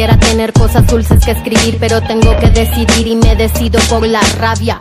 [0.00, 4.22] Quisiera tener cosas dulces que escribir, pero tengo que decidir y me decido por la
[4.38, 4.80] rabia.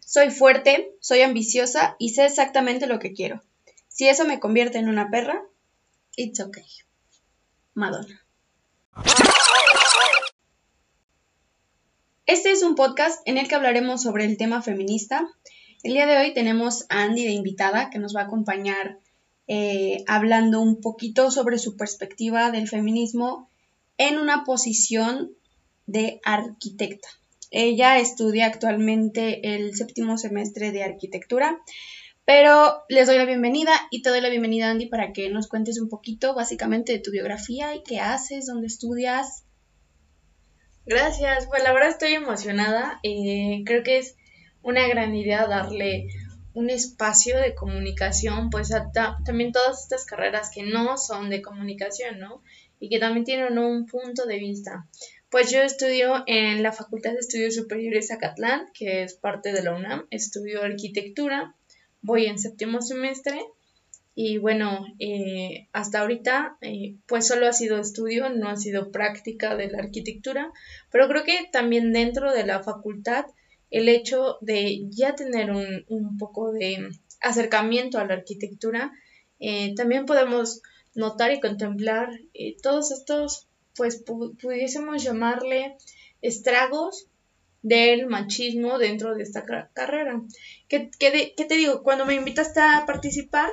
[0.00, 3.44] Soy fuerte, soy ambiciosa y sé exactamente lo que quiero.
[3.86, 5.40] Si eso me convierte en una perra,
[6.16, 6.64] it's okay.
[7.74, 8.26] Madonna.
[12.26, 15.28] Este es un podcast en el que hablaremos sobre el tema feminista.
[15.84, 18.98] El día de hoy tenemos a Andy de invitada que nos va a acompañar
[19.46, 23.48] eh, hablando un poquito sobre su perspectiva del feminismo
[23.98, 25.32] en una posición
[25.86, 27.08] de arquitecta.
[27.50, 31.58] Ella estudia actualmente el séptimo semestre de arquitectura,
[32.24, 35.80] pero les doy la bienvenida y te doy la bienvenida, Andy, para que nos cuentes
[35.80, 39.44] un poquito básicamente de tu biografía y qué haces, dónde estudias.
[40.86, 42.98] Gracias, pues la verdad estoy emocionada.
[43.02, 44.16] Eh, creo que es
[44.62, 46.08] una gran idea darle
[46.54, 48.90] un espacio de comunicación, pues a
[49.24, 52.42] también todas estas carreras que no son de comunicación, ¿no?
[52.84, 54.86] Y que también tienen un punto de vista.
[55.30, 59.74] Pues yo estudio en la Facultad de Estudios Superiores Acatlán, que es parte de la
[59.74, 61.54] UNAM, estudio arquitectura,
[62.02, 63.40] voy en séptimo semestre
[64.14, 69.56] y bueno, eh, hasta ahorita eh, pues solo ha sido estudio, no ha sido práctica
[69.56, 70.52] de la arquitectura,
[70.90, 73.24] pero creo que también dentro de la facultad
[73.70, 76.90] el hecho de ya tener un, un poco de
[77.22, 78.92] acercamiento a la arquitectura,
[79.40, 80.60] eh, también podemos
[80.94, 84.02] notar y contemplar eh, todos estos, pues
[84.40, 85.76] pudiésemos llamarle
[86.22, 87.06] estragos
[87.62, 90.20] del machismo dentro de esta carrera.
[90.68, 91.82] ¿Qué, qué, ¿Qué, te digo?
[91.82, 93.50] Cuando me invitaste a participar,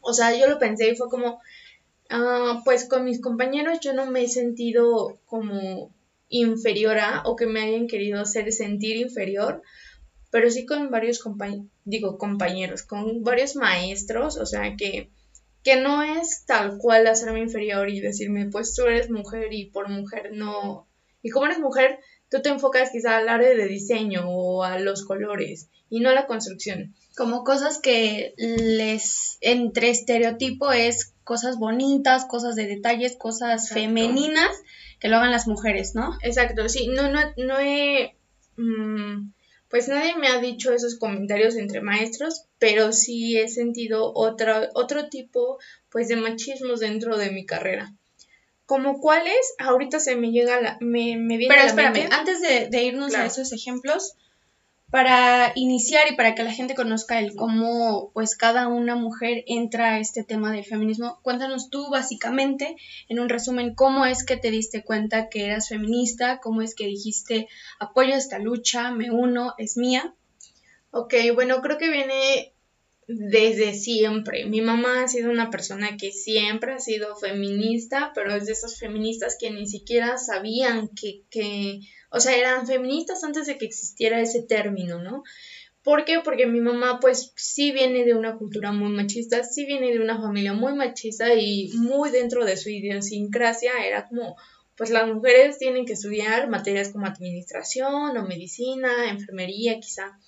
[0.00, 1.40] o sea, yo lo pensé y fue como,
[2.08, 5.92] ah, pues con mis compañeros yo no me he sentido como
[6.30, 9.62] inferior a o que me hayan querido hacer sentir inferior,
[10.30, 15.10] pero sí con varios compañeros, digo compañeros, con varios maestros, o sea que,
[15.62, 19.88] que no es tal cual hacerme inferior y decirme, pues tú eres mujer y por
[19.88, 20.86] mujer no,
[21.22, 21.98] y como eres mujer,
[22.30, 26.14] tú te enfocas quizá al área de diseño o a los colores y no a
[26.14, 26.94] la construcción.
[27.16, 34.50] Como cosas que les entre estereotipo es cosas bonitas, cosas de detalles, cosas femeninas
[35.00, 36.16] que lo hagan las mujeres, ¿no?
[36.22, 38.16] Exacto, sí, no, no, no he,
[38.56, 39.32] mm,
[39.70, 45.08] pues nadie me ha dicho esos comentarios entre maestros, pero sí he sentido otro, otro
[45.08, 45.58] tipo,
[45.90, 47.94] pues, de machismos dentro de mi carrera.
[48.66, 53.14] Como cuáles, ahorita se me llega la, me, me viene Pero espérame, antes de, irnos
[53.14, 54.16] a esos ejemplos,
[54.90, 59.94] para iniciar y para que la gente conozca el cómo pues cada una mujer entra
[59.94, 62.76] a este tema del feminismo, cuéntanos tú básicamente
[63.08, 66.86] en un resumen cómo es que te diste cuenta que eras feminista, cómo es que
[66.86, 70.14] dijiste apoyo esta lucha, me uno, es mía.
[70.90, 72.52] Ok, bueno, creo que viene
[73.06, 74.46] desde siempre.
[74.46, 78.78] Mi mamá ha sido una persona que siempre ha sido feminista, pero es de esas
[78.78, 84.20] feministas que ni siquiera sabían que, que, o sea, eran feministas antes de que existiera
[84.20, 85.22] ese término, ¿no?
[85.82, 86.20] ¿Por qué?
[86.22, 90.20] Porque mi mamá pues sí viene de una cultura muy machista, sí viene de una
[90.20, 94.36] familia muy machista y muy dentro de su idiosincrasia era como
[94.76, 100.18] pues las mujeres tienen que estudiar materias como administración o medicina, enfermería quizá.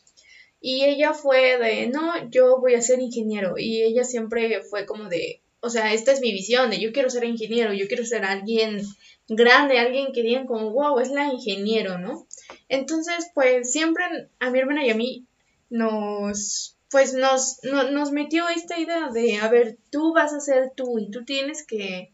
[0.61, 3.55] Y ella fue de, no, yo voy a ser ingeniero.
[3.57, 7.09] Y ella siempre fue como de, o sea, esta es mi visión, de yo quiero
[7.09, 8.83] ser ingeniero, yo quiero ser alguien
[9.29, 12.27] grande, alguien que digan como, wow, es la ingeniero, ¿no?
[12.69, 14.05] Entonces, pues siempre
[14.41, 15.25] a mi hermana y a mí
[15.71, 20.99] nos, pues nos, nos metió esta idea de, a ver, tú vas a ser tú
[20.99, 22.13] y tú tienes que,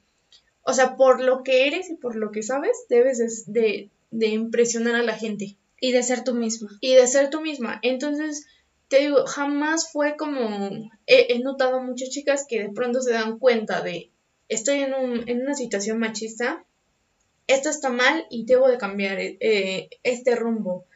[0.62, 4.94] o sea, por lo que eres y por lo que sabes, debes de, de impresionar
[4.94, 5.56] a la gente.
[5.80, 6.76] Y de ser tú misma.
[6.80, 7.78] Y de ser tú misma.
[7.82, 8.46] Entonces,
[8.88, 13.82] te digo, jamás fue como, he, notado muchas chicas que de pronto se dan cuenta
[13.82, 14.10] de,
[14.48, 16.64] estoy en, un, en una situación machista,
[17.46, 20.86] esto está mal y debo de cambiar eh, este rumbo.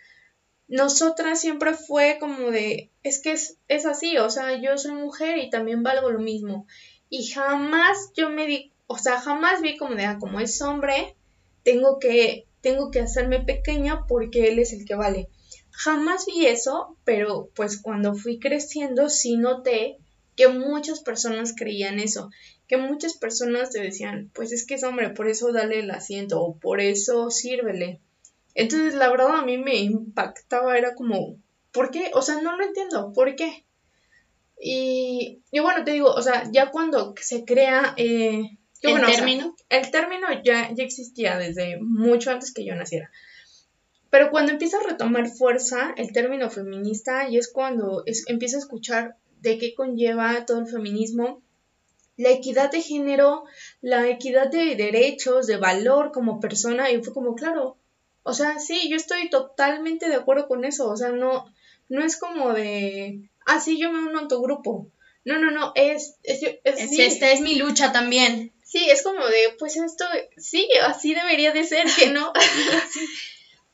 [0.69, 5.38] Nosotras siempre fue como de, es que es, es así, o sea, yo soy mujer
[5.38, 6.66] y también valgo lo mismo.
[7.11, 11.14] Y jamás yo me di, o sea, jamás vi como de, ah, como es hombre,
[11.62, 15.28] tengo que tengo que hacerme pequeña porque él es el que vale.
[15.72, 19.98] Jamás vi eso, pero pues cuando fui creciendo sí noté
[20.36, 22.30] que muchas personas creían eso,
[22.69, 26.40] que muchas personas te decían, pues es que es hombre, por eso dale el asiento
[26.40, 28.00] o por eso sírvele.
[28.54, 31.36] Entonces la verdad a mí me impactaba, era como,
[31.72, 32.10] ¿por qué?
[32.14, 33.64] O sea, no lo entiendo, ¿por qué?
[34.60, 39.56] Y, y bueno, te digo, o sea, ya cuando se crea eh, ¿El término?
[39.68, 43.10] el término ya, ya existía desde mucho antes que yo naciera.
[44.12, 48.61] Pero cuando empieza a retomar fuerza el término feminista y es cuando es, empieza a
[48.61, 51.41] escuchar de qué conlleva todo el feminismo,
[52.19, 53.44] la equidad de género,
[53.81, 57.79] la equidad de derechos, de valor como persona, y fue como, claro,
[58.23, 61.47] o sea, sí, yo estoy totalmente de acuerdo con eso, o sea, no,
[61.88, 64.91] no es como de, ah, sí, yo me uno a tu grupo.
[65.25, 68.53] No, no, no, es, es, es, esta es mi lucha también.
[68.62, 70.05] Sí, es como de, pues esto,
[70.37, 72.31] sí, así debería de ser, que no.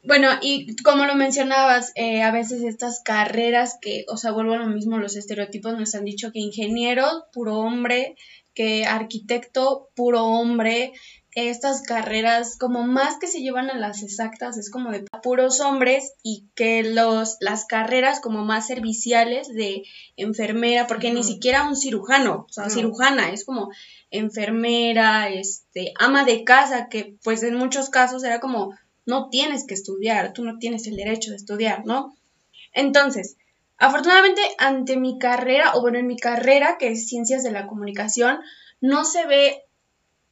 [0.05, 4.59] Bueno, y como lo mencionabas, eh, a veces estas carreras que, o sea, vuelvo a
[4.59, 8.17] lo mismo, los estereotipos nos han dicho que ingeniero, puro hombre,
[8.55, 10.93] que arquitecto, puro hombre,
[11.33, 16.15] estas carreras como más que se llevan a las exactas, es como de puros hombres
[16.23, 19.85] y que los, las carreras como más serviciales de
[20.17, 23.71] enfermera, porque ni siquiera un cirujano, o sea, cirujana, es como
[24.11, 28.75] enfermera, este, ama de casa, que pues en muchos casos era como
[29.09, 32.15] no tienes que estudiar, tú no tienes el derecho de estudiar, ¿no?
[32.75, 33.37] Entonces,
[33.79, 38.39] afortunadamente ante mi carrera, o bueno, en mi carrera, que es Ciencias de la Comunicación,
[38.81, 39.65] no se ve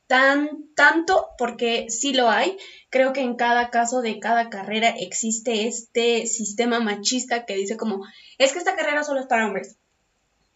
[0.06, 2.58] tan tanto porque sí lo hay.
[2.90, 8.04] Creo que en cada caso de cada carrera existe este sistema machista que dice como,
[8.36, 9.78] es que esta carrera solo es para hombres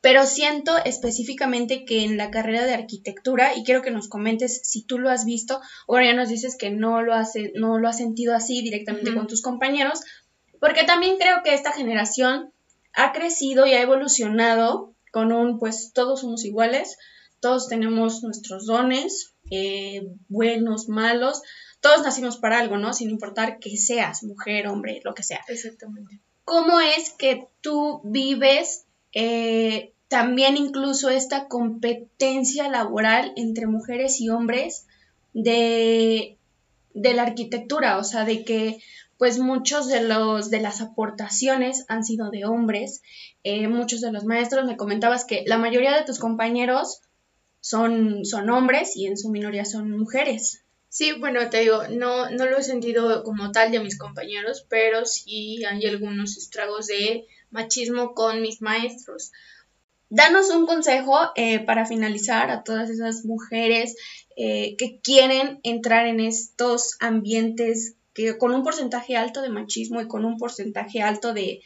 [0.01, 4.83] pero siento específicamente que en la carrera de arquitectura, y quiero que nos comentes si
[4.83, 7.99] tú lo has visto, o ya nos dices que no lo has, no lo has
[7.99, 10.01] sentido así directamente con tus compañeros,
[10.59, 12.53] porque también creo que esta generación
[12.93, 16.97] ha crecido y ha evolucionado con un, pues todos somos iguales,
[17.41, 21.43] todos tenemos nuestros dones, eh, buenos, malos,
[21.81, 22.93] todos nacimos para algo, ¿no?
[22.93, 25.41] Sin importar que seas mujer, hombre, lo que sea.
[25.49, 26.21] Exactamente.
[26.45, 34.87] ¿Cómo es que tú vives eh, también incluso esta competencia laboral entre mujeres y hombres
[35.35, 36.37] de,
[36.95, 38.83] de la arquitectura, o sea, de que
[39.19, 43.03] pues muchos de los de las aportaciones han sido de hombres,
[43.45, 47.03] eh, muchos de los maestros me comentabas que la mayoría de tus compañeros
[47.61, 50.65] son, son hombres y en su minoría son mujeres.
[50.89, 55.05] Sí, bueno, te digo, no, no lo he sentido como tal de mis compañeros, pero
[55.05, 59.33] sí hay algunos estragos de machismo con mis maestros.
[60.09, 63.97] Danos un consejo eh, para finalizar a todas esas mujeres
[64.37, 70.09] eh, que quieren entrar en estos ambientes que con un porcentaje alto de machismo y
[70.09, 71.63] con un porcentaje alto de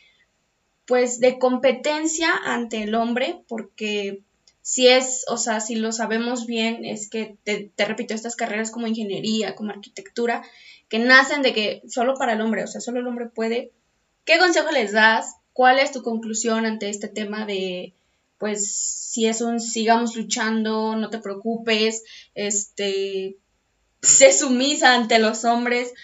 [0.84, 4.22] pues de competencia ante el hombre porque
[4.60, 8.70] si es, o sea, si lo sabemos bien, es que te, te repito, estas carreras
[8.70, 10.42] como ingeniería, como arquitectura,
[10.88, 13.72] que nacen de que solo para el hombre, o sea, solo el hombre puede.
[14.24, 17.94] ¿Qué consejo les das ¿Cuál es tu conclusión ante este tema de,
[18.36, 22.02] pues, si es un sigamos luchando, no te preocupes,
[22.34, 23.36] este,
[24.02, 25.94] sé sumisa ante los hombres?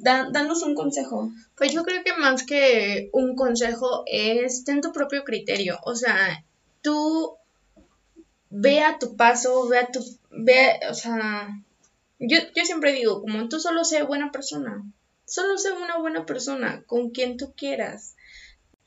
[0.00, 1.32] danos un consejo.
[1.56, 5.78] Pues yo creo que más que un consejo es ten tu propio criterio.
[5.82, 6.44] O sea,
[6.82, 7.36] tú
[8.50, 10.00] ve a tu paso, ve a tu,
[10.30, 11.48] ve, o sea,
[12.18, 14.84] yo, yo siempre digo, como tú solo sé buena persona,
[15.24, 18.14] solo sé una buena persona con quien tú quieras.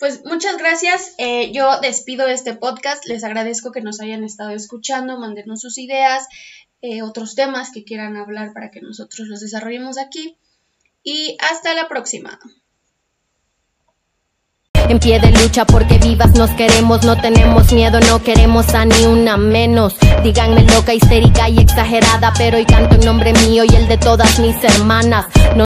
[0.01, 1.13] Pues muchas gracias.
[1.19, 3.06] Eh, yo despido este podcast.
[3.06, 5.19] Les agradezco que nos hayan estado escuchando.
[5.19, 6.27] Mándenos sus ideas,
[6.81, 10.38] eh, otros temas que quieran hablar para que nosotros los desarrollemos aquí.
[11.03, 12.39] Y hasta la próxima.
[14.89, 19.05] En pie de lucha porque vivas nos queremos, no tenemos miedo, no queremos a ni
[19.05, 19.96] una menos.
[20.24, 24.39] Díganme loca, histérica y exagerada, pero hoy canto en nombre mío y el de todas
[24.39, 25.27] mis hermanas.